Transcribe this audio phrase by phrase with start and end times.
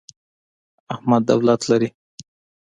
[0.93, 1.89] احمد دولت لري.